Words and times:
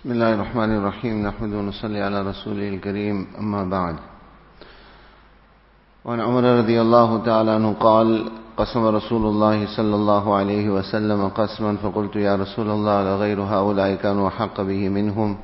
بسم 0.00 0.12
الله 0.12 0.34
الرحمن 0.34 0.76
الرحيم 0.76 1.26
نحمد 1.26 1.52
ونصلي 1.54 2.00
على 2.02 2.22
رسوله 2.22 2.68
الكريم 2.68 3.26
أما 3.38 3.64
بعد 3.64 3.96
وعن 6.04 6.20
عمر 6.20 6.44
رضي 6.44 6.80
الله 6.80 7.24
تعالى 7.24 7.50
عنه 7.50 7.72
قال 7.80 8.30
قسم 8.56 8.86
رسول 8.86 9.26
الله 9.26 9.76
صلى 9.76 9.94
الله 9.94 10.34
عليه 10.34 10.70
وسلم 10.70 11.28
قسما 11.28 11.76
فقلت 11.76 12.16
يا 12.16 12.36
رسول 12.36 12.70
الله 12.70 13.02
لغير 13.04 13.40
هؤلاء 13.40 13.94
كانوا 13.94 14.28
أحق 14.28 14.60
به 14.60 14.88
منهم 14.88 15.36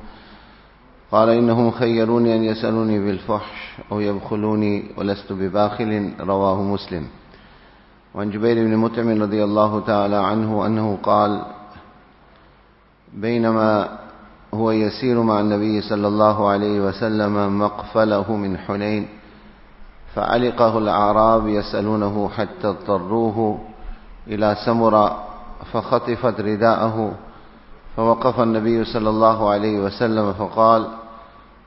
قال 1.11 1.29
إنهم 1.29 1.71
خيروني 1.71 2.35
أن 2.35 2.43
يسألوني 2.43 2.99
بالفحش 2.99 3.77
أو 3.91 3.99
يبخلوني 3.99 4.83
ولست 4.97 5.33
بباخل 5.33 6.13
رواه 6.19 6.63
مسلم 6.63 7.07
وعن 8.15 8.29
جبير 8.29 8.55
بن 8.65 8.77
مطعم 8.77 9.21
رضي 9.21 9.43
الله 9.43 9.79
تعالى 9.79 10.15
عنه 10.15 10.65
أنه 10.65 10.97
قال 11.03 11.41
بينما 13.13 13.96
هو 14.53 14.71
يسير 14.71 15.21
مع 15.21 15.39
النبي 15.39 15.81
صلى 15.81 16.07
الله 16.07 16.49
عليه 16.49 16.81
وسلم 16.81 17.59
مقفله 17.59 18.35
من 18.35 18.57
حنين 18.57 19.07
فعلقه 20.15 20.77
الأعراب 20.77 21.47
يسألونه 21.47 22.29
حتى 22.37 22.67
اضطروه 22.67 23.59
إلى 24.27 24.55
سمر 24.65 25.11
فخطفت 25.73 26.41
رداءه 26.41 27.11
فوقف 27.97 28.39
النبي 28.39 28.83
صلى 28.85 29.09
الله 29.09 29.49
عليه 29.49 29.79
وسلم 29.79 30.33
فقال 30.33 30.87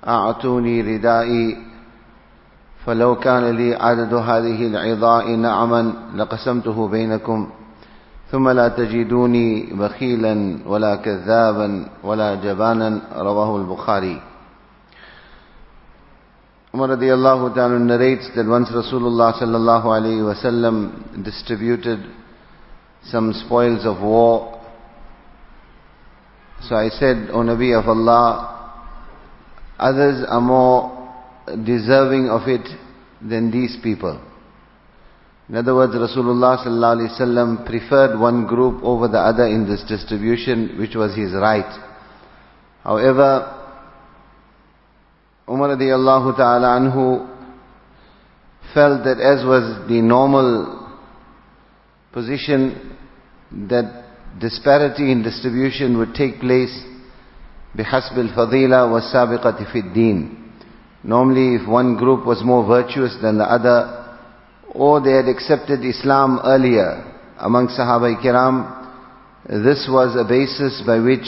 أعطوني 0.09 0.81
ردائي 0.81 1.57
فلو 2.87 3.17
كان 3.17 3.51
لي 3.51 3.75
عدد 3.75 4.15
هذه 4.15 4.67
العظاء 4.67 5.31
نعما 5.37 5.93
لقسمته 6.15 6.89
بينكم 6.89 7.49
ثم 8.31 8.49
لا 8.49 8.69
تجدوني 8.69 9.73
بخيلا 9.75 10.59
ولا 10.67 10.97
كذابا 10.97 11.87
ولا 12.05 12.35
جبانا 12.35 13.01
رواه 13.17 13.57
البخاري 13.57 14.21
Umar 16.73 16.91
radiallahu 16.91 17.53
ta'ala 17.53 17.81
narrates 17.81 18.31
that 18.37 18.47
once 18.47 18.69
Rasulullah 18.71 19.35
sallallahu 19.35 19.87
alayhi 19.91 20.23
wasallam 20.23 21.25
distributed 21.25 21.99
some 23.11 23.33
spoils 23.33 23.85
of 23.85 24.01
war. 24.01 24.57
So 26.63 26.77
I 26.77 26.91
said, 26.91 27.27
O 27.33 27.39
Nabi 27.43 27.77
of 27.77 27.89
Allah, 27.89 28.87
others 29.81 30.25
are 30.29 30.41
more 30.41 30.95
deserving 31.67 32.29
of 32.31 32.47
it 32.47 32.69
than 33.21 33.51
these 33.51 33.77
people. 33.83 34.21
In 35.50 35.56
other 35.56 35.76
words, 35.76 35.94
Rasulullah 35.94 36.58
sallallahu 36.58 36.98
alaihi 36.98 37.20
wasallam 37.20 37.66
preferred 37.66 38.20
one 38.20 38.48
group 38.48 38.84
over 38.84 39.08
the 39.08 39.20
other 39.20 39.46
in 39.46 39.68
this 39.68 39.84
distribution, 39.88 40.78
which 40.80 40.96
was 40.96 41.16
his 41.16 41.34
right. 41.34 41.70
However, 42.84 43.52
Umar 45.48 45.78
radiallahu 45.78 46.36
ta'ala 46.36 46.80
anhu 46.80 47.30
felt 48.74 49.04
that 49.04 49.20
as 49.20 49.46
was 49.46 49.88
the 49.88 50.02
normal 50.02 50.90
position, 52.12 52.98
that 53.70 54.06
disparity 54.40 55.12
in 55.12 55.22
distribution 55.22 55.98
would 55.98 56.14
take 56.16 56.40
place 56.40 56.74
بحسب 57.76 58.20
الفضيلة 58.20 58.86
والسابقة 58.86 59.64
في 59.72 59.80
الدين. 59.80 60.30
Normally, 61.04 61.56
if 61.56 61.68
one 61.68 61.98
group 61.98 62.26
was 62.26 62.42
more 62.44 62.66
virtuous 62.66 63.16
than 63.22 63.38
the 63.38 63.44
other, 63.44 63.99
or 64.75 65.01
they 65.01 65.13
had 65.13 65.29
accepted 65.29 65.85
Islam 65.85 66.41
earlier 66.45 67.19
among 67.39 67.69
Sahaba 67.69 68.21
Kiram, 68.23 68.79
this 69.49 69.89
was 69.91 70.15
a 70.17 70.29
basis 70.29 70.83
by 70.87 71.01
which 71.01 71.27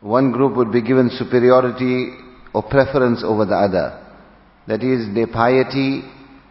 one 0.00 0.32
group 0.32 0.56
would 0.56 0.72
be 0.72 0.82
given 0.82 1.10
superiority 1.10 2.14
or 2.54 2.62
preference 2.62 3.22
over 3.24 3.44
the 3.44 3.54
other. 3.54 4.02
That 4.66 4.82
is, 4.82 5.14
their 5.14 5.26
piety 5.26 6.02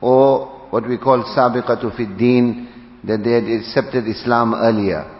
or 0.01 0.67
what 0.69 0.87
we 0.87 0.97
call 0.97 1.23
sabiqatu 1.35 1.95
fid 1.97 2.17
deen, 2.17 3.01
that 3.03 3.23
they 3.23 3.31
had 3.31 3.43
accepted 3.43 4.07
Islam 4.07 4.53
earlier. 4.53 5.11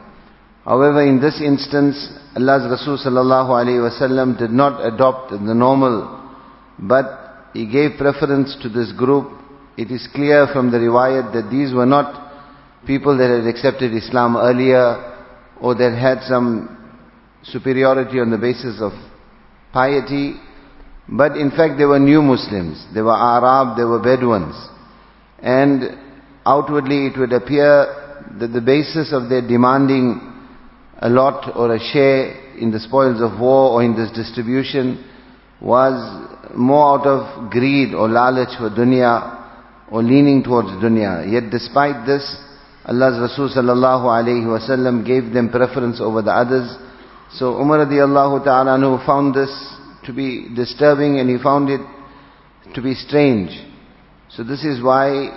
However, 0.64 1.06
in 1.06 1.20
this 1.22 1.42
instance, 1.42 1.96
Allah's 2.36 2.70
Rasul 2.72 2.98
sallallahu 2.98 3.50
alayhi 3.50 3.90
wasallam 3.90 4.38
did 4.38 4.50
not 4.50 4.86
adopt 4.86 5.32
the 5.32 5.54
normal, 5.54 6.34
but 6.80 7.50
he 7.54 7.68
gave 7.68 7.98
preference 7.98 8.58
to 8.64 8.70
this 8.70 8.92
group 8.94 9.30
it 9.78 9.92
is 9.92 10.08
clear 10.14 10.48
from 10.54 10.72
the 10.72 10.78
riwayat 10.78 11.34
that 11.34 11.50
these 11.52 11.74
were 11.74 11.86
not 11.86 12.26
people 12.88 13.18
that 13.18 13.30
had 13.30 13.48
accepted 13.48 13.94
Islam 13.94 14.38
earlier 14.38 15.16
or 15.60 15.76
that 15.76 15.98
had 15.98 16.22
some 16.28 16.72
superiority 17.44 18.20
on 18.20 18.32
the 18.32 18.38
basis 18.38 18.80
of 18.80 18.92
piety, 19.74 20.36
but 21.10 21.36
in 21.36 21.50
fact 21.52 21.78
they 21.78 21.86
were 21.86 22.00
new 22.00 22.22
Muslims. 22.22 22.86
They 22.94 23.02
were 23.02 23.16
Arab, 23.16 23.78
they 23.78 23.84
were 23.84 24.00
Bedouins. 24.02 24.56
And 25.40 25.98
outwardly 26.46 27.08
it 27.08 27.18
would 27.20 27.34
appear 27.34 28.24
that 28.40 28.54
the 28.54 28.62
basis 28.62 29.12
of 29.12 29.30
their 29.30 29.42
demanding 29.42 30.22
a 31.00 31.10
lot 31.10 31.56
or 31.56 31.76
a 31.76 31.80
share 31.80 32.56
in 32.58 32.72
the 32.72 32.80
spoils 32.80 33.22
of 33.22 33.40
war 33.40 33.72
or 33.72 33.84
in 33.84 33.96
this 33.96 34.12
distribution 34.12 35.04
was 35.62 35.96
more 36.56 37.00
out 37.00 37.06
of 37.06 37.52
greed 37.52 37.94
or 37.94 38.08
lalach 38.08 38.58
for 38.58 38.70
dunya 38.70 39.45
or 39.92 40.02
leaning 40.04 40.44
towards 40.44 40.70
dunya. 40.84 41.32
Yet 41.32 41.52
despite 41.52 42.06
this, 42.06 42.24
Allah's 42.86 43.20
Rasul 43.20 43.50
sallallahu 43.50 44.06
alayhi 44.06 44.46
wasallam 44.46 45.06
gave 45.06 45.34
them 45.34 45.50
preference 45.50 46.00
over 46.00 46.22
the 46.22 46.32
others. 46.32 46.70
So 47.34 47.60
Umar 47.60 47.86
radiallahu 47.86 48.44
ta'ala 48.44 48.78
anhu 48.78 49.04
found 49.06 49.34
this 49.34 49.50
to 50.06 50.14
be 50.14 50.54
disturbing 50.56 51.20
and 51.20 51.30
he 51.30 51.42
found 51.42 51.70
it 51.70 51.82
to 52.74 52.82
be 52.82 52.94
strange. 52.94 53.50
So 54.30 54.44
this 54.44 54.64
is 54.64 54.84
why 54.84 55.32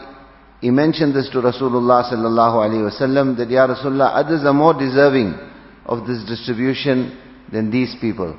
he 0.60 0.70
mentioned 0.70 1.14
this 1.14 1.30
to 1.30 1.38
Rasulullah 1.38 2.04
sallallahu 2.12 2.68
alayhi 2.68 2.90
wasallam 2.90 3.36
that 3.38 3.48
Ya 3.48 3.66
Rasulullah, 3.66 4.10
others 4.12 4.44
are 4.44 4.52
more 4.52 4.74
deserving 4.74 5.32
of 5.86 6.06
this 6.06 6.22
distribution 6.28 7.16
than 7.50 7.70
these 7.70 7.96
people. 8.00 8.36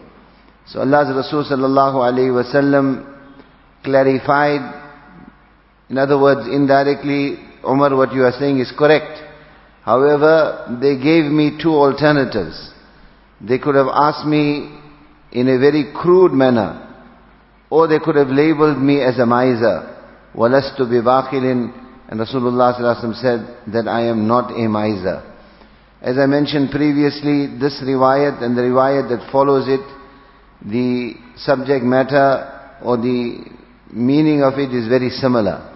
So 0.67 0.81
Allah's 0.81 1.15
Rasul 1.15 1.45
sallallahu 1.45 1.95
alayhi 1.95 2.29
wasallam 2.29 3.17
clarified 3.83 4.78
in 5.88 5.98
other 5.98 6.18
words, 6.18 6.48
indirectly, 6.50 7.36
Umar, 7.68 7.94
what 7.96 8.12
you 8.12 8.24
are 8.24 8.32
saying 8.32 8.58
is 8.58 8.72
correct. 8.76 9.20
However, 9.82 10.78
they 10.80 10.96
gave 10.96 11.30
me 11.30 11.58
two 11.62 11.74
alternatives. 11.74 12.72
They 13.40 13.58
could 13.58 13.74
have 13.74 13.88
asked 13.92 14.26
me 14.26 14.70
in 15.32 15.48
a 15.48 15.58
very 15.58 15.92
crude 15.94 16.32
manner, 16.32 16.80
or 17.68 17.86
they 17.86 17.98
could 17.98 18.16
have 18.16 18.28
labeled 18.28 18.78
me 18.78 19.02
as 19.02 19.18
a 19.18 19.26
miser. 19.26 19.90
وَلَسْتُ 20.34 20.80
بِبَاخِلٍ 20.80 21.80
And 22.08 22.20
Rasulullah 22.20 23.14
said 23.20 23.72
that 23.72 23.88
I 23.88 24.06
am 24.06 24.26
not 24.26 24.50
a 24.52 24.68
miser. 24.68 25.22
As 26.00 26.16
I 26.18 26.26
mentioned 26.26 26.70
previously, 26.70 27.58
this 27.58 27.82
riwayat 27.82 28.42
and 28.42 28.56
the 28.56 28.62
riwayat 28.62 29.08
that 29.10 29.30
follows 29.30 29.68
it, 29.68 29.80
the 30.66 31.14
subject 31.36 31.84
matter 31.84 32.78
or 32.82 32.96
the 32.96 33.44
meaning 33.92 34.42
of 34.42 34.58
it 34.58 34.74
is 34.74 34.88
very 34.88 35.10
similar. 35.10 35.67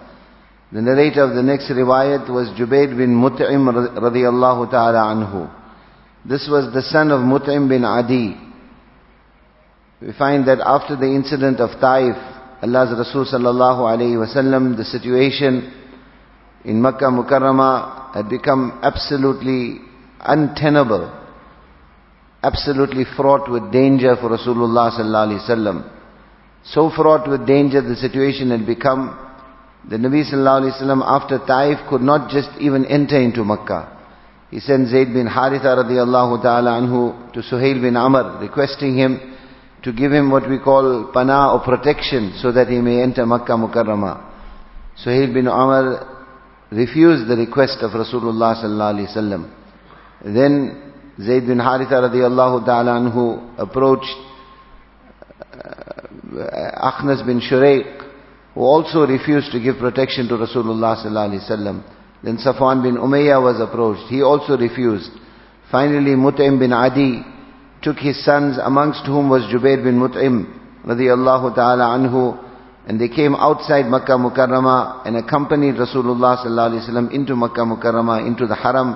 The 0.74 0.82
narrator 0.82 1.22
of 1.22 1.36
the 1.36 1.42
next 1.44 1.70
riwayat 1.70 2.28
was 2.28 2.48
Jubair 2.58 2.88
bin 2.96 3.14
Mut'im 3.14 3.62
radiyallahu 3.94 4.72
ta'ala 4.72 5.14
anhu. 5.14 5.48
This 6.28 6.48
was 6.50 6.74
the 6.74 6.82
son 6.82 7.12
of 7.12 7.20
Mut'im 7.20 7.68
bin 7.68 7.84
Adi. 7.84 8.36
We 10.02 10.12
find 10.18 10.48
that 10.48 10.58
after 10.58 10.96
the 10.96 11.06
incident 11.06 11.60
of 11.60 11.80
Taif, 11.80 12.16
Allah's 12.60 12.90
Rasul 12.98 13.24
sallallahu 13.24 13.86
alayhi 13.86 14.18
wasallam, 14.18 14.76
the 14.76 14.84
situation 14.84 15.72
in 16.64 16.82
Makkah 16.82 17.04
Mukarramah 17.04 18.12
had 18.12 18.28
become 18.28 18.80
absolutely 18.82 19.78
untenable, 20.18 21.06
absolutely 22.42 23.04
fraught 23.16 23.48
with 23.48 23.70
danger 23.70 24.16
for 24.16 24.28
Rasulullah 24.28 24.90
sallallahu 24.90 25.38
alayhi 25.38 25.48
wasallam. 25.48 25.90
So 26.64 26.90
fraught 26.90 27.30
with 27.30 27.46
danger, 27.46 27.80
the 27.80 27.94
situation 27.94 28.50
had 28.50 28.66
become 28.66 29.20
the 29.88 29.96
Nabi 29.96 30.24
sallallahu 30.24 30.62
alayhi 30.62 30.80
wasallam 30.80 31.02
after 31.04 31.38
Taif 31.46 31.88
could 31.90 32.00
not 32.00 32.30
just 32.30 32.48
even 32.58 32.86
enter 32.86 33.20
into 33.20 33.44
Makkah. 33.44 33.90
He 34.50 34.60
sent 34.60 34.88
Zayd 34.88 35.12
bin 35.12 35.26
Haritha 35.26 35.76
radiallahu 35.76 36.42
ta'ala 36.42 36.80
anhu 36.80 37.32
to 37.34 37.40
Suhail 37.40 37.82
bin 37.82 37.96
Amr 37.96 38.40
requesting 38.40 38.96
him 38.96 39.20
to 39.82 39.92
give 39.92 40.10
him 40.10 40.30
what 40.30 40.48
we 40.48 40.58
call 40.58 41.10
pana 41.12 41.52
or 41.52 41.60
protection 41.60 42.32
so 42.40 42.50
that 42.52 42.68
he 42.68 42.78
may 42.78 43.02
enter 43.02 43.26
Makkah 43.26 43.52
Mukarramah. 43.52 44.32
Suhail 45.04 45.34
bin 45.34 45.48
Amr 45.48 46.06
refused 46.70 47.28
the 47.28 47.36
request 47.36 47.78
of 47.82 47.90
Rasulullah 47.90 48.56
sallallahu 48.56 49.06
wasallam. 49.06 49.52
Then 50.24 50.92
Zayd 51.20 51.46
bin 51.46 51.58
Haritha 51.58 52.08
radiallahu 52.08 52.64
ta'ala 52.64 52.92
anhu 52.92 53.58
approached 53.58 54.16
uh, 55.52 56.90
Akhnas 56.90 57.26
bin 57.26 57.40
Shuraiq 57.40 58.03
who 58.54 58.60
also 58.62 59.06
refused 59.06 59.50
to 59.52 59.60
give 59.60 59.76
protection 59.78 60.28
to 60.28 60.34
Rasulullah 60.34 60.96
sallallahu 60.96 61.28
alaihi 61.30 61.50
wasallam. 61.50 61.82
Then 62.22 62.38
Safwan 62.38 62.82
bin 62.82 62.96
Umayyah 62.96 63.42
was 63.42 63.60
approached. 63.60 64.08
He 64.08 64.22
also 64.22 64.56
refused. 64.56 65.10
Finally, 65.70 66.14
Mut'im 66.14 66.58
bin 66.58 66.72
Adi 66.72 67.22
took 67.82 67.98
his 67.98 68.24
sons, 68.24 68.56
amongst 68.62 69.04
whom 69.06 69.28
was 69.28 69.42
Jubair 69.52 69.82
bin 69.82 69.98
Mut'im, 69.98 70.46
radiallahu 70.86 71.54
ta'ala 71.54 71.98
anhu, 71.98 72.40
and 72.86 73.00
they 73.00 73.08
came 73.08 73.34
outside 73.34 73.86
Makkah 73.86 74.16
Mukarramah 74.16 75.06
and 75.06 75.16
accompanied 75.16 75.74
Rasulullah 75.74 76.38
sallallahu 76.40 76.70
alaihi 76.70 76.88
wasallam 76.88 77.12
into 77.12 77.34
Makkah 77.34 77.66
Mukarramah, 77.66 78.26
into 78.26 78.46
the 78.46 78.54
Haram. 78.54 78.94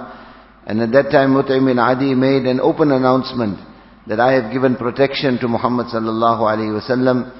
And 0.66 0.80
at 0.80 0.92
that 0.92 1.10
time 1.10 1.30
Mut'im 1.30 1.66
bin 1.66 1.78
Adi 1.78 2.14
made 2.14 2.44
an 2.44 2.60
open 2.60 2.92
announcement 2.92 3.58
that 4.06 4.20
I 4.20 4.32
have 4.40 4.52
given 4.52 4.76
protection 4.76 5.38
to 5.40 5.48
Muhammad 5.48 5.86
sallallahu 5.86 6.40
alaihi 6.40 6.80
wasallam. 6.80 7.32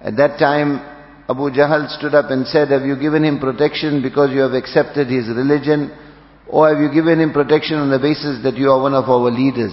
At 0.00 0.16
that 0.16 0.38
time 0.38 0.99
Abu 1.30 1.48
Jahl 1.54 1.86
stood 1.96 2.12
up 2.12 2.30
and 2.30 2.44
said, 2.48 2.70
have 2.74 2.82
you 2.82 2.98
given 2.98 3.22
him 3.22 3.38
protection 3.38 4.02
because 4.02 4.32
you 4.32 4.40
have 4.40 4.52
accepted 4.52 5.06
his 5.06 5.28
religion? 5.28 5.96
Or 6.48 6.68
have 6.68 6.82
you 6.82 6.92
given 6.92 7.20
him 7.20 7.32
protection 7.32 7.78
on 7.78 7.88
the 7.88 8.00
basis 8.00 8.42
that 8.42 8.56
you 8.56 8.68
are 8.72 8.82
one 8.82 8.94
of 8.94 9.08
our 9.08 9.30
leaders? 9.30 9.70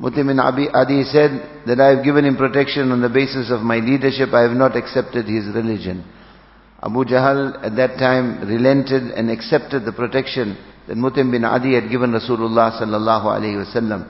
Mut'im 0.00 0.28
bin 0.28 0.40
Abi 0.40 0.66
Adi 0.72 1.04
said 1.04 1.60
that 1.66 1.78
I 1.78 1.94
have 1.94 2.04
given 2.04 2.24
him 2.24 2.38
protection 2.38 2.90
on 2.90 3.02
the 3.02 3.10
basis 3.10 3.50
of 3.50 3.60
my 3.60 3.76
leadership, 3.84 4.32
I 4.32 4.48
have 4.48 4.56
not 4.56 4.76
accepted 4.76 5.26
his 5.26 5.52
religion. 5.54 6.08
Abu 6.80 7.04
Jahl 7.04 7.62
at 7.62 7.76
that 7.76 7.98
time 7.98 8.48
relented 8.48 9.12
and 9.12 9.28
accepted 9.28 9.84
the 9.84 9.92
protection 9.92 10.56
that 10.86 10.96
Mut'im 10.96 11.30
bin 11.30 11.44
Adi 11.44 11.74
had 11.74 11.90
given 11.90 12.12
Rasulullah 12.12 12.80
sallallahu 12.80 13.28
wasallam. 13.60 14.08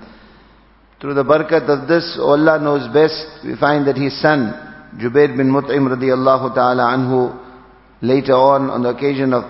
Through 1.01 1.15
the 1.15 1.25
barakat 1.25 1.67
of 1.67 1.89
this, 1.89 2.17
Allah 2.21 2.61
knows 2.63 2.87
best, 2.95 3.45
we 3.45 3.57
find 3.57 3.89
that 3.89 3.97
his 3.97 4.21
son, 4.23 4.68
Jubair 4.98 5.36
bin 5.36 5.50
Mut'im 5.50 5.90
radiallahu 5.90 6.54
ta'ala 6.54 6.94
anhu, 6.94 7.34
later 8.02 8.34
on, 8.34 8.70
on 8.70 8.84
the 8.84 8.90
occasion 8.90 9.34
of 9.34 9.44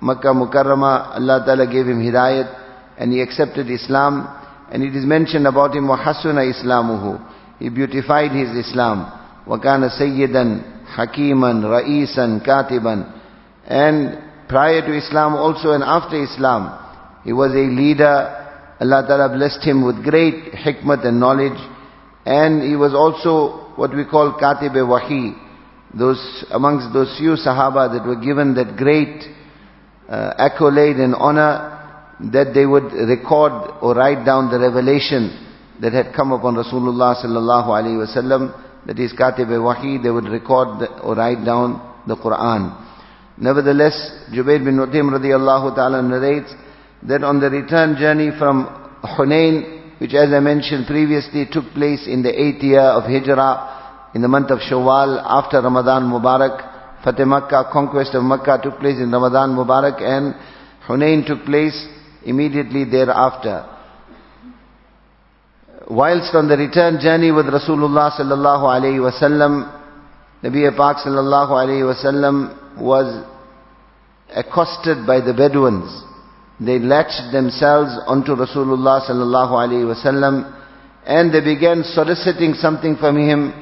Makkah 0.00 0.34
Mukarramah, 0.34 1.16
Allah 1.16 1.42
ta'ala 1.44 1.66
gave 1.66 1.86
him 1.86 2.00
hidayat 2.00 2.96
and 2.98 3.12
he 3.12 3.20
accepted 3.20 3.70
Islam. 3.70 4.36
And 4.72 4.82
it 4.82 4.94
is 4.96 5.04
mentioned 5.04 5.46
about 5.46 5.74
him, 5.74 5.86
وَحَسُنَ 5.88 6.34
إِسْلَامُهُ 6.34 7.58
He 7.58 7.68
beautified 7.68 8.32
his 8.32 8.66
Islam. 8.66 9.12
وَكَانَ 9.46 9.88
سَيِّدًا 9.88 10.86
حَكِيمًا 10.96 11.52
رَئِيسًا 11.64 12.46
كَاتِبًا 12.46 13.20
And 13.66 14.18
prior 14.48 14.80
to 14.82 14.96
Islam 14.96 15.34
also 15.34 15.72
and 15.72 15.82
after 15.82 16.22
Islam, 16.22 16.78
he 17.24 17.32
was 17.32 17.52
a 17.52 17.66
leader. 17.68 18.36
Allah 18.80 19.04
Ta'ala 19.06 19.28
blessed 19.36 19.62
him 19.62 19.84
with 19.84 20.02
great 20.02 20.52
hikmat 20.52 21.04
and 21.04 21.20
knowledge. 21.20 21.58
And 22.25 22.63
he 22.63 22.75
was 22.75 22.93
also 22.93 23.73
what 23.75 23.95
we 23.95 24.03
call 24.05 24.33
Katib 24.39 24.73
Wahi. 24.87 25.33
Those, 25.97 26.45
amongst 26.51 26.91
those 26.93 27.15
few 27.17 27.35
Sahaba 27.35 27.93
that 27.93 28.05
were 28.05 28.19
given 28.19 28.55
that 28.55 28.75
great 28.75 29.23
uh, 30.09 30.33
accolade 30.37 30.97
and 30.97 31.15
honor 31.15 31.71
that 32.31 32.53
they 32.53 32.65
would 32.65 32.91
record 32.91 33.71
or 33.81 33.93
write 33.95 34.25
down 34.25 34.49
the 34.51 34.59
revelation 34.59 35.29
that 35.81 35.93
had 35.93 36.13
come 36.15 36.31
upon 36.31 36.55
Rasulullah 36.55 37.15
sallallahu 37.23 37.67
alaihi 37.67 38.05
wasallam. 38.05 38.61
That 38.87 38.99
is 38.99 39.13
Katib 39.13 39.49
Wahi. 39.63 39.99
They 40.01 40.09
would 40.09 40.25
record 40.25 40.87
or 41.03 41.15
write 41.15 41.43
down 41.45 42.03
the 42.07 42.15
Quran. 42.15 42.83
Nevertheless, 43.37 44.29
Jubair 44.31 44.63
bin 44.63 44.77
Mut'im 44.77 45.11
radiallahu 45.11 45.75
ta'ala 45.75 46.01
narrates 46.01 46.53
that 47.03 47.23
on 47.23 47.39
the 47.39 47.49
return 47.49 47.97
journey 47.97 48.31
from 48.37 48.65
Hunain, 49.03 49.74
which 49.99 50.13
as 50.13 50.33
I 50.33 50.39
mentioned 50.39 50.87
previously 50.87 51.45
took 51.51 51.65
place 51.73 52.07
in 52.07 52.21
the 52.21 52.29
eighth 52.29 52.63
year 52.63 52.81
of 52.81 53.03
Hijrah, 53.03 54.11
in 54.13 54.21
the 54.21 54.27
month 54.27 54.51
of 54.51 54.59
Shawwal, 54.59 55.21
after 55.23 55.61
Ramadan 55.61 56.03
Mubarak, 56.03 57.03
Fateh 57.03 57.25
Makkah, 57.25 57.69
conquest 57.71 58.15
of 58.15 58.23
Makkah 58.23 58.59
took 58.63 58.79
place 58.79 58.97
in 58.97 59.11
Ramadan 59.11 59.55
Mubarak 59.55 60.01
and 60.01 60.33
Hunain 60.87 61.25
took 61.25 61.45
place 61.45 61.87
immediately 62.25 62.83
thereafter. 62.85 63.71
Whilst 65.89 66.33
on 66.33 66.47
the 66.47 66.57
return 66.57 66.99
journey 66.99 67.31
with 67.31 67.45
Rasulullah 67.45 68.09
sallallahu 68.11 68.65
alayhi 68.65 68.99
wasallam, 68.99 69.71
Nabi 70.43 70.75
Pak 70.75 70.97
sallallahu 71.05 71.51
alayhi 71.51 71.85
wasallam 71.85 72.81
was 72.81 73.23
accosted 74.35 75.05
by 75.05 75.21
the 75.21 75.33
Bedouins. 75.33 76.03
They 76.59 76.79
latched 76.79 77.31
themselves 77.31 77.91
onto 78.07 78.31
Rasulullah 78.35 79.01
sallallahu 79.07 79.51
alayhi 79.51 79.85
wasallam 79.93 80.51
and 81.05 81.33
they 81.33 81.41
began 81.41 81.83
soliciting 81.83 82.53
something 82.53 82.95
from 82.95 83.17
him 83.17 83.53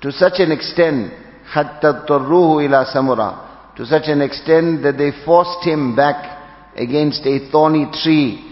to 0.00 0.10
such 0.10 0.34
an 0.38 0.50
extent, 0.50 1.12
hatta 1.46 2.04
ila 2.08 2.86
samura, 2.92 3.76
to 3.76 3.86
such 3.86 4.04
an 4.06 4.20
extent 4.20 4.82
that 4.82 4.98
they 4.98 5.10
forced 5.24 5.64
him 5.64 5.94
back 5.94 6.74
against 6.76 7.24
a 7.26 7.50
thorny 7.50 7.86
tree 8.02 8.42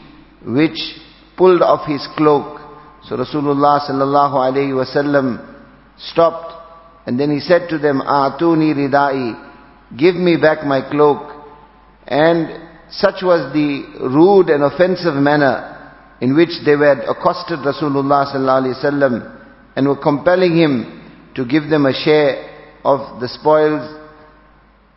which 0.45 0.79
pulled 1.37 1.63
off 1.63 1.89
his 1.89 2.07
cloak. 2.17 2.61
So 3.05 3.17
Rasulullah 3.17 3.81
sallallahu 3.81 4.35
alayhi 4.35 4.77
wasallam 4.77 5.47
stopped 5.97 6.61
and 7.07 7.19
then 7.19 7.31
he 7.31 7.41
said 7.41 7.69
to 7.71 7.79
them, 7.79 8.01
A'tuni 8.01 8.75
ridai, 8.75 9.97
give 9.97 10.15
me 10.15 10.37
back 10.37 10.65
my 10.65 10.89
cloak. 10.91 11.33
And 12.07 12.70
such 12.91 13.23
was 13.23 13.53
the 13.53 14.07
rude 14.09 14.51
and 14.51 14.65
offensive 14.65 15.15
manner 15.15 15.77
in 16.21 16.37
which 16.37 16.51
they 16.65 16.73
had 16.73 17.07
accosted 17.09 17.61
Rasulullah 17.61 18.27
sallallahu 18.35 19.41
and 19.77 19.89
were 19.89 20.03
compelling 20.03 20.57
him 20.57 21.31
to 21.35 21.45
give 21.45 21.71
them 21.71 21.87
a 21.87 21.93
share 21.93 22.51
of 22.85 23.21
the 23.21 23.29
spoils. 23.29 23.97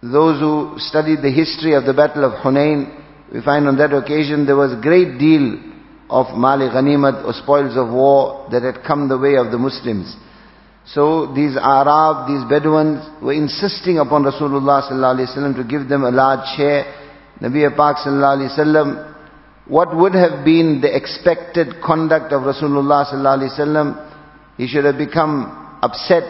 Those 0.02 0.40
who 0.40 0.76
studied 0.78 1.22
the 1.22 1.32
history 1.32 1.74
of 1.74 1.86
the 1.86 1.94
battle 1.94 2.26
of 2.26 2.44
Hunain, 2.44 3.00
we 3.34 3.42
find 3.42 3.68
on 3.68 3.78
that 3.78 3.94
occasion 3.94 4.46
there 4.46 4.58
was 4.58 4.74
a 4.74 4.82
great 4.82 5.18
deal 5.18 5.58
of 6.10 6.36
mali 6.38 6.68
ghanimat 6.68 7.24
or 7.26 7.34
spoils 7.34 7.78
of 7.78 7.90
war 7.94 8.48
that 8.52 8.64
had 8.64 8.84
come 8.86 9.08
the 9.08 9.18
way 9.18 9.36
of 9.36 9.52
the 9.52 9.58
Muslims. 9.58 10.16
So 10.86 11.34
these 11.34 11.56
Arab, 11.56 12.28
these 12.28 12.44
Bedouins 12.50 13.08
were 13.22 13.34
insisting 13.34 14.00
upon 14.00 14.24
Rasulullah 14.24 14.84
sallallahu 14.92 15.56
to 15.56 15.64
give 15.64 15.88
them 15.88 16.04
a 16.04 16.12
large 16.12 16.46
share. 16.58 17.03
Nabi 17.44 17.68
Pak 17.76 17.98
sallallahu 17.98 18.38
alaihi 18.40 18.58
wasallam, 18.58 19.14
what 19.68 19.96
would 19.96 20.14
have 20.16 20.46
been 20.46 20.80
the 20.82 20.96
expected 20.96 21.82
conduct 21.84 22.32
of 22.32 22.44
Rasulullah 22.44 23.06
sallallahu 23.06 23.38
alaihi 23.44 23.60
wasallam? 23.60 24.10
He 24.58 24.68
should 24.68 24.86
have 24.86 24.98
become 24.98 25.80
upset 25.82 26.24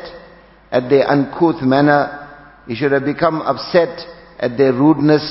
at 0.72 0.90
their 0.90 1.08
uncouth 1.08 1.62
manner. 1.62 2.28
He 2.68 2.74
should 2.74 2.92
have 2.92 3.06
become 3.06 3.42
upset 3.42 4.00
at 4.40 4.58
their 4.58 4.74
rudeness. 4.74 5.24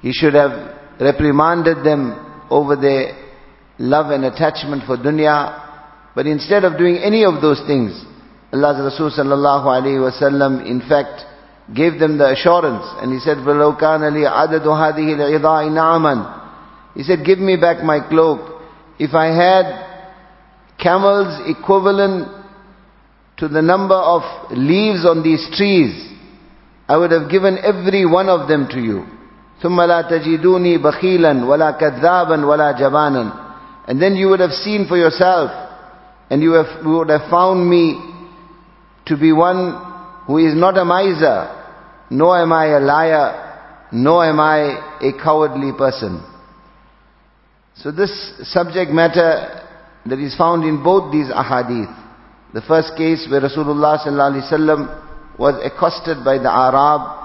He 0.00 0.12
should 0.12 0.34
have 0.34 0.76
reprimanded 1.00 1.84
them 1.84 2.46
over 2.48 2.76
their 2.76 3.18
love 3.78 4.10
and 4.12 4.24
attachment 4.24 4.84
for 4.86 4.96
dunya. 4.96 6.14
But 6.14 6.26
instead 6.26 6.64
of 6.64 6.78
doing 6.78 6.98
any 6.98 7.24
of 7.24 7.42
those 7.42 7.60
things, 7.66 8.04
Allah's 8.52 8.92
Rasul 8.92 9.10
sallallahu 9.10 9.66
alayhi 9.66 9.98
wasallam 9.98 10.66
in 10.66 10.80
fact 10.80 11.24
gave 11.73 11.99
them 11.99 12.17
the 12.17 12.31
assurance 12.31 12.85
and 13.01 13.11
he 13.11 13.19
said, 13.19 13.37
وَلَوْ 13.37 13.79
كَانَ 13.79 14.01
لِي 14.13 14.29
عَدَدُ 14.29 14.65
هَذِهِ 14.65 15.15
الْعِضَاءِ 15.15 15.69
نَعَمًا 15.69 16.93
He 16.95 17.03
said, 17.03 17.25
give 17.25 17.39
me 17.39 17.57
back 17.57 17.83
my 17.83 18.07
cloak. 18.07 18.61
If 18.99 19.13
I 19.13 19.27
had 19.27 20.77
camels 20.77 21.41
equivalent 21.49 22.27
to 23.37 23.47
the 23.47 23.61
number 23.61 23.95
of 23.95 24.21
leaves 24.51 25.05
on 25.05 25.23
these 25.23 25.45
trees, 25.57 26.13
I 26.87 26.97
would 26.97 27.11
have 27.11 27.29
given 27.29 27.57
every 27.57 28.05
one 28.05 28.29
of 28.29 28.47
them 28.47 28.67
to 28.69 28.79
you. 28.79 29.05
ثم 29.61 29.81
لا 29.81 30.01
تجدوني 30.01 30.77
بخيلا 30.77 31.45
ولا 31.45 31.71
كذابا 31.71 32.45
ولا 32.45 32.71
جبانا 32.71 33.45
and 33.87 34.01
then 34.01 34.15
you 34.15 34.29
would 34.29 34.39
have 34.39 34.51
seen 34.51 34.87
for 34.87 34.97
yourself 34.97 35.51
and 36.29 36.41
you, 36.41 36.53
have, 36.53 36.83
you 36.83 36.89
would 36.91 37.09
have 37.09 37.29
found 37.29 37.69
me 37.69 38.01
to 39.05 39.15
be 39.15 39.31
one 39.31 40.23
who 40.25 40.39
is 40.39 40.55
not 40.55 40.77
a 40.77 40.83
miser 40.83 41.58
nor 42.10 42.38
am 42.38 42.52
I 42.52 42.66
a 42.66 42.80
liar 42.80 43.88
nor 43.92 44.24
am 44.24 44.40
I 44.40 44.98
a 45.00 45.12
cowardly 45.22 45.72
person 45.76 46.22
so 47.74 47.90
this 47.90 48.12
subject 48.52 48.90
matter 48.90 49.66
that 50.06 50.18
is 50.18 50.34
found 50.36 50.64
in 50.64 50.82
both 50.82 51.12
these 51.12 51.28
ahadith 51.28 51.96
the 52.52 52.62
first 52.62 52.96
case 52.96 53.28
where 53.30 53.40
Rasulullah 53.40 53.98
sallallahu 54.04 55.38
was 55.38 55.54
accosted 55.64 56.24
by 56.24 56.38
the 56.38 56.50
Arab 56.50 57.20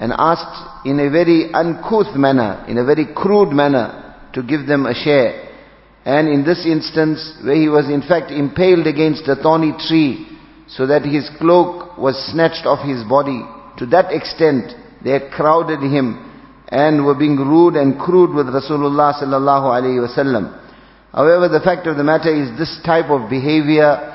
and 0.00 0.12
asked 0.16 0.86
in 0.86 1.00
a 1.00 1.10
very 1.10 1.52
uncouth 1.52 2.14
manner, 2.14 2.64
in 2.68 2.78
a 2.78 2.84
very 2.84 3.06
crude 3.12 3.50
manner, 3.50 4.14
to 4.32 4.42
give 4.42 4.66
them 4.66 4.86
a 4.86 4.94
share. 4.94 5.50
And 6.04 6.28
in 6.28 6.44
this 6.44 6.64
instance, 6.64 7.34
where 7.42 7.56
he 7.56 7.68
was 7.68 7.90
in 7.90 8.02
fact 8.02 8.30
impaled 8.30 8.86
against 8.86 9.26
a 9.26 9.34
thorny 9.34 9.72
tree, 9.88 10.26
so 10.68 10.86
that 10.86 11.02
his 11.02 11.28
cloak 11.38 11.98
was 11.98 12.14
snatched 12.30 12.64
off 12.64 12.86
his 12.86 13.02
body, 13.02 13.42
to 13.78 13.86
that 13.86 14.12
extent 14.12 14.72
they 15.02 15.10
had 15.10 15.30
crowded 15.30 15.80
him 15.80 16.24
and 16.68 17.04
were 17.04 17.14
being 17.14 17.36
rude 17.36 17.74
and 17.74 17.98
crude 17.98 18.34
with 18.34 18.46
Rasulullah 18.46 19.14
sallallahu 19.14 19.72
alaihi 19.72 20.06
wasallam. 20.06 20.66
However, 21.12 21.48
the 21.48 21.60
fact 21.60 21.86
of 21.86 21.96
the 21.96 22.04
matter 22.04 22.28
is 22.28 22.56
this 22.58 22.78
type 22.84 23.06
of 23.10 23.30
behavior 23.30 24.14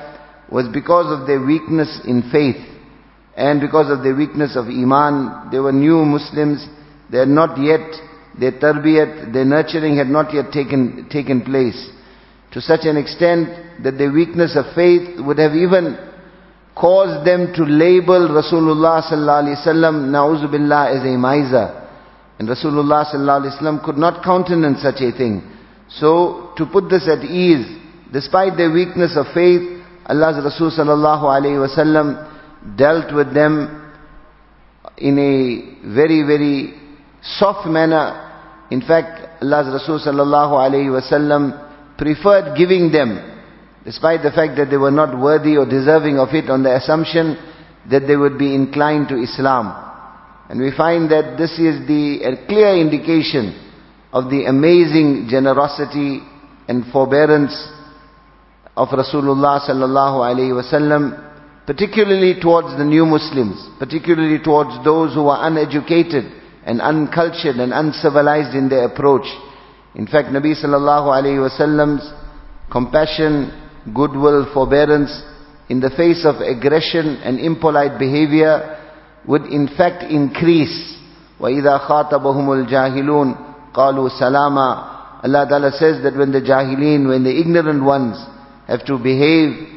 was 0.50 0.68
because 0.72 1.10
of 1.10 1.26
their 1.26 1.44
weakness 1.44 2.00
in 2.06 2.30
faith. 2.30 2.62
And 3.36 3.60
because 3.60 3.90
of 3.90 4.04
their 4.04 4.14
weakness 4.14 4.54
of 4.54 4.66
Iman, 4.66 5.50
they 5.50 5.58
were 5.58 5.72
new 5.72 6.04
Muslims. 6.04 6.64
They 7.10 7.18
had 7.18 7.28
not 7.28 7.58
yet, 7.58 7.80
their 8.38 8.52
tarbiyat, 8.52 9.32
their 9.32 9.44
nurturing 9.44 9.96
had 9.96 10.06
not 10.06 10.32
yet 10.32 10.52
taken, 10.52 11.08
taken 11.10 11.42
place. 11.42 11.90
to 12.54 12.60
such 12.60 12.84
an 12.84 12.96
extent 12.96 13.48
that 13.82 13.98
their 13.98 14.12
weakness 14.12 14.56
of 14.56 14.64
faith 14.76 15.18
would 15.18 15.38
have 15.38 15.54
even 15.54 15.98
caused 16.74 17.26
them 17.26 17.52
to 17.54 17.62
label 17.62 18.28
Rasulullah 18.28 19.02
sallallahu 19.02 19.42
alaihi 19.44 19.58
wasallam 19.64 20.10
na'uzubillah 20.10 20.98
as 20.98 21.02
a 21.06 21.16
miser. 21.16 21.80
And 22.38 22.48
Rasulullah 22.48 23.06
sallallahu 23.06 23.42
alaihi 23.42 23.60
wasallam 23.60 23.84
could 23.84 23.96
not 23.96 24.24
countenance 24.24 24.82
such 24.82 25.00
a 25.00 25.12
thing. 25.16 25.42
So 25.88 26.52
to 26.56 26.66
put 26.66 26.88
this 26.90 27.08
at 27.08 27.24
ease, 27.24 27.66
despite 28.12 28.56
their 28.56 28.72
weakness 28.72 29.16
of 29.16 29.26
faith, 29.32 29.62
Allah's 30.06 30.42
Rasul 30.44 30.70
sallallahu 30.70 31.22
alaihi 31.22 31.62
wasallam 31.62 32.76
dealt 32.76 33.14
with 33.14 33.32
them 33.32 33.80
in 34.98 35.18
a 35.18 35.94
very 35.94 36.22
very 36.26 36.74
soft 37.22 37.66
manner. 37.68 38.20
In 38.70 38.80
fact, 38.80 39.42
Allah's 39.42 39.72
Rasul 39.72 40.00
sallallahu 40.00 40.52
alaihi 40.58 40.90
wasallam 40.90 41.96
preferred 41.96 42.56
giving 42.56 42.90
them, 42.90 43.18
despite 43.84 44.22
the 44.22 44.30
fact 44.32 44.56
that 44.56 44.70
they 44.70 44.76
were 44.76 44.90
not 44.90 45.18
worthy 45.18 45.56
or 45.56 45.68
deserving 45.68 46.18
of 46.18 46.28
it 46.32 46.48
on 46.50 46.62
the 46.62 46.74
assumption 46.74 47.36
that 47.90 48.06
they 48.06 48.16
would 48.16 48.38
be 48.38 48.54
inclined 48.54 49.08
to 49.08 49.20
Islam. 49.20 49.68
And 50.48 50.60
we 50.60 50.72
find 50.76 51.10
that 51.10 51.36
this 51.36 51.52
is 51.52 51.86
the 51.86 52.24
a 52.24 52.46
clear 52.46 52.76
indication 52.76 53.60
of 54.12 54.30
the 54.30 54.46
amazing 54.46 55.26
generosity 55.28 56.20
and 56.68 56.84
forbearance 56.92 57.52
of 58.76 58.88
Rasulullah 58.88 59.60
sallallahu 59.60 60.24
alaihi 60.24 60.54
wasallam, 60.56 61.66
particularly 61.66 62.40
towards 62.40 62.76
the 62.76 62.84
new 62.84 63.06
Muslims, 63.06 63.56
particularly 63.78 64.42
towards 64.42 64.82
those 64.84 65.14
who 65.14 65.28
are 65.28 65.46
uneducated 65.46 66.24
and 66.64 66.80
uncultured 66.80 67.56
and 67.56 67.72
uncivilized 67.72 68.56
in 68.56 68.68
their 68.68 68.86
approach. 68.86 69.26
In 69.94 70.06
fact, 70.06 70.28
Nabi 70.28 70.56
sallallahu 70.56 71.12
alayhi 71.12 71.42
wasallam's 71.42 72.04
compassion, 72.70 73.52
goodwill, 73.93 74.47
forbearance 74.53 75.11
in 75.69 75.79
the 75.79 75.89
face 75.91 76.25
of 76.25 76.41
aggression 76.41 77.21
and 77.23 77.39
impolite 77.39 77.99
behavior 77.99 78.77
would 79.27 79.43
in 79.43 79.67
fact 79.67 80.03
increase. 80.03 80.97
وَإِذَا 81.39 81.87
خَاطَبَهُمُ 81.87 82.67
الْجَاهِلُونَ 82.67 83.73
قَالُوا 83.73 84.09
سَلَامًا 84.21 85.23
Allah 85.23 85.45
Ta'ala 85.49 85.71
says 85.71 86.01
that 86.03 86.15
when 86.17 86.31
the 86.31 86.41
jahileen, 86.41 87.07
when 87.07 87.23
the 87.23 87.39
ignorant 87.39 87.83
ones 87.83 88.17
have 88.67 88.85
to 88.85 88.97
behave 88.97 89.67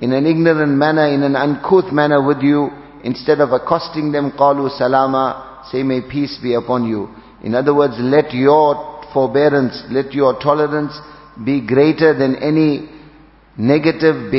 in 0.00 0.12
an 0.12 0.26
ignorant 0.26 0.72
manner, 0.72 1.06
in 1.08 1.22
an 1.22 1.36
uncouth 1.36 1.92
manner 1.92 2.24
with 2.24 2.42
you, 2.42 2.68
instead 3.02 3.40
of 3.40 3.52
accosting 3.52 4.12
them, 4.12 4.32
قَالُوا 4.32 4.78
سَلَامًا 4.80 5.50
Say, 5.70 5.82
may 5.82 6.00
peace 6.00 6.38
be 6.42 6.54
upon 6.54 6.86
you. 6.88 7.08
In 7.42 7.54
other 7.54 7.74
words, 7.74 7.94
let 7.98 8.32
your 8.32 9.02
forbearance, 9.12 9.82
let 9.90 10.12
your 10.12 10.38
tolerance 10.40 10.92
be 11.44 11.66
greater 11.66 12.16
than 12.16 12.36
any 12.36 12.88
negative 13.57 14.31